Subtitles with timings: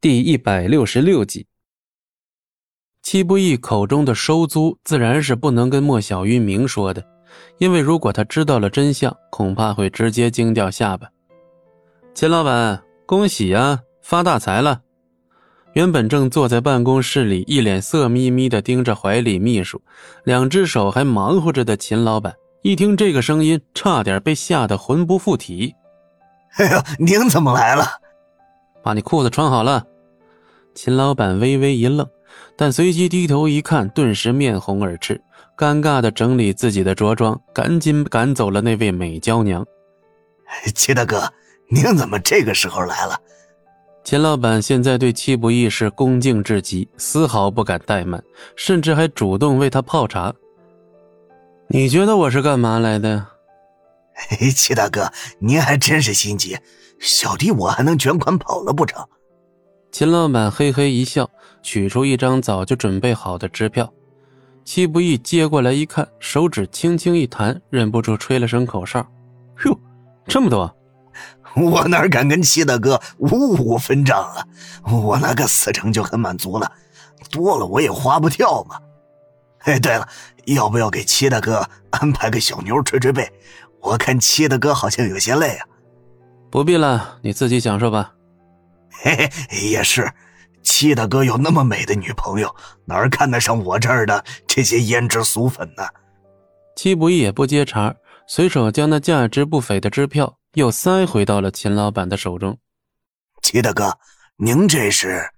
[0.00, 1.44] 第一百六十六集，
[3.02, 7.04] 戚不义口中的收租自然是不能跟莫小鱼明说的，
[7.58, 11.08] 因为如果他知道了真相，恐怕会直接惊掉下巴。
[12.14, 14.80] 秦老板，恭喜呀，发大财了！
[15.72, 19.82] 原本正坐在办公室里，一脸色眯眯的盯着怀里秘书，
[20.22, 25.74] 两只手还忙活着的秦老板，一听这个声音，差点被吓得魂不附体。
[26.58, 27.84] 哎呦，您怎么来了？
[28.82, 29.84] 把你裤子穿好了。
[30.74, 32.06] 秦老板微微一愣，
[32.56, 35.20] 但随即低头一看，顿时面红耳赤，
[35.56, 39.66] 尴尬的整理自己的着装，赶紧赶走了那位美娇娘。
[40.74, 41.32] 齐大哥，
[41.68, 43.20] 您怎么这个时候来了？
[44.04, 48.22] 秦老板现在对戚不义是恭敬至极，丝毫不敢怠慢，
[48.56, 50.32] 甚至还主动为他泡茶。
[51.66, 53.30] 你觉得我是干嘛来的呀？
[54.14, 56.56] 嘿，齐大哥，您还真是心急。
[56.98, 59.04] 小弟我还能卷款跑了不成？
[59.90, 61.30] 秦老板嘿嘿一笑，
[61.62, 63.90] 取出一张早就准备好的支票。
[64.64, 69.06] 戚不义接过来一看，手指轻轻一弹，忍不住吹了声口哨
[69.64, 69.80] ：“哟，
[70.26, 70.76] 这么多！
[71.56, 74.44] 我哪敢跟戚大哥五五分账啊？
[74.84, 76.70] 我拿个四成就很满足了，
[77.30, 78.76] 多了我也花不掉嘛。
[79.60, 80.06] 哎，对了，
[80.44, 83.26] 要不要给戚大哥安排个小妞捶捶背？
[83.80, 85.66] 我看戚大哥好像有些累啊。”
[86.50, 88.14] 不必了，你自己享受吧。
[88.90, 90.10] 嘿嘿，也是，
[90.62, 92.54] 七大哥有那么美的女朋友，
[92.86, 95.84] 哪儿看得上我这儿的这些胭脂俗粉呢？
[96.74, 97.94] 戚不义也不接茬，
[98.26, 102.58] 随手将那价值不菲的支票又塞回到了秦老板的手中。
[103.42, 103.98] 齐大哥，
[104.36, 105.30] 您这是？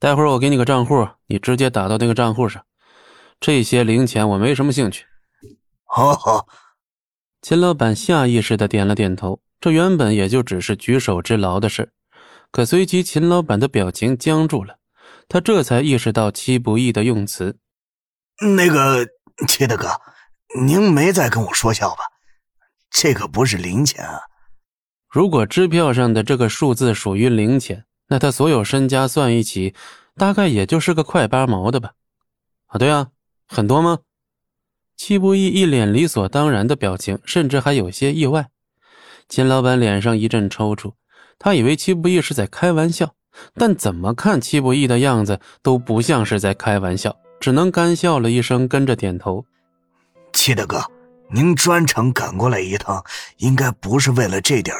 [0.00, 2.64] 待会儿我给你个账户，你直接打到那个账户上。
[3.40, 5.06] 这些零钱我没什么兴趣。
[5.84, 6.46] 好好。
[7.40, 9.40] 秦老板下意识的点了点头。
[9.64, 11.90] 这原本也就只是举手之劳的事，
[12.50, 14.76] 可随即秦老板的表情僵住了，
[15.26, 17.56] 他这才意识到戚不义的用词。
[18.58, 19.08] 那个
[19.48, 19.88] 戚大哥，
[20.60, 22.02] 您没在跟我说笑吧？
[22.90, 24.20] 这可不是零钱啊！
[25.08, 29.74] 如果支票上的这个数字属于零钱，那他所有身家算一起，
[30.14, 31.92] 大概也就是个快八毛的吧？
[32.66, 33.08] 啊，对啊，
[33.46, 34.00] 很多吗？
[34.94, 38.50] 戚不义一脸理所当然的表情，甚至还有些意外。
[39.28, 40.92] 秦老板脸上一阵抽搐，
[41.38, 43.14] 他以为戚不义是在开玩笑，
[43.54, 49.44] 但怎么看戚不义的样子都不像是在开玩笑，只能干笑了一声，跟着点头。
[50.32, 50.82] 戚大哥，
[51.30, 53.02] 您专程赶过来一趟，
[53.38, 54.76] 应该不是为了这点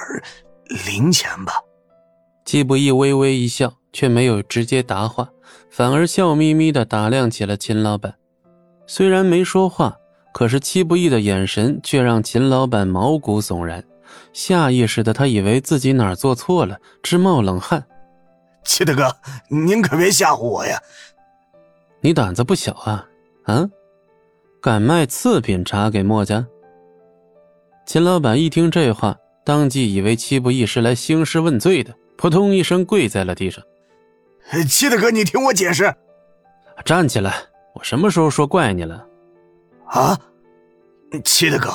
[0.87, 1.55] 零钱吧？
[2.45, 5.29] 戚不义微微一笑，却没有直接答话，
[5.71, 8.15] 反而笑眯眯地打量起了秦老板。
[8.87, 9.97] 虽然没说话，
[10.33, 13.83] 可是戚不义的眼神却让秦老板毛骨悚然。
[14.33, 17.85] 下意识的，他以为自己哪儿做错了，直冒冷汗。
[18.65, 19.15] 齐大哥，
[19.49, 20.79] 您可别吓唬我呀！
[22.01, 23.07] 你胆子不小啊，
[23.45, 23.69] 啊，
[24.61, 26.47] 敢卖次品茶给墨家？
[27.87, 33.63] 秦老板一听这话，当即以为七不义是来兴师问罪的，扑通一声跪在了地上。
[34.69, 35.95] 七大哥，你听我解释。
[36.85, 37.35] 站起来！
[37.75, 39.07] 我什么时候说怪你了？
[39.87, 40.19] 啊，
[41.25, 41.71] 七大哥。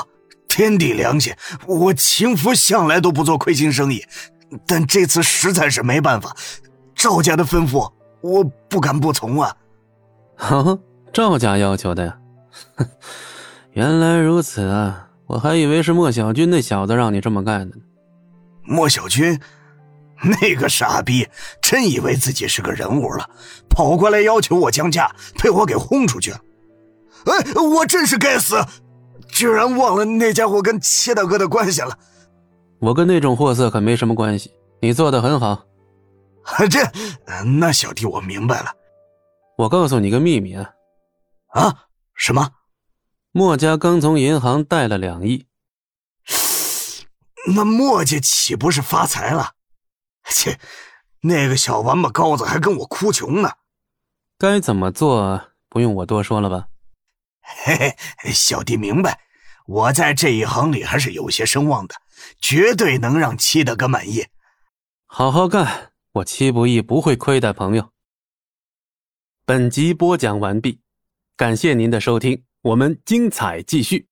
[0.49, 1.33] 天地良心，
[1.65, 4.03] 我秦福向来都不做亏心生意，
[4.67, 6.35] 但这次实在是没办法，
[6.93, 7.89] 赵家的吩咐
[8.19, 9.55] 我不敢不从啊。
[10.35, 10.77] 哈，
[11.13, 12.17] 赵家要求的呀？
[13.71, 17.83] 原来如此啊，我还以为是莫小军那小子让你这么干的呢。
[18.63, 19.39] 莫小军，
[20.41, 21.27] 那个傻逼，
[21.61, 23.29] 真以为自己是个人物了，
[23.69, 26.41] 跑过来要求我降价，被我给轰出去了。
[27.25, 28.55] 哎，我真是该死！
[29.31, 31.97] 居然忘了那家伙跟切大哥的关系了。
[32.79, 34.53] 我跟那种货色可没什么关系。
[34.81, 35.65] 你做的很好。
[36.69, 36.79] 这，
[37.59, 38.71] 那小弟我明白了。
[39.57, 40.71] 我告诉你个秘密啊。
[41.47, 41.85] 啊？
[42.15, 42.49] 什么？
[43.31, 45.45] 墨家刚从银行贷了两亿。
[47.53, 49.51] 那墨家岂不是发财了？
[50.25, 50.59] 切，
[51.21, 53.51] 那个小王八羔子还跟我哭穷呢。
[54.37, 55.41] 该怎么做？
[55.69, 56.67] 不用我多说了吧。
[57.41, 59.19] 嘿嘿，小弟明白，
[59.69, 61.93] 我在这一行里还是有些声望的，
[62.41, 64.25] 绝对能让七大哥满意。
[65.05, 67.91] 好好干，我七不义不会亏待朋友。
[69.45, 70.81] 本集播讲完毕，
[71.37, 74.08] 感谢您的收听，我们精彩继续。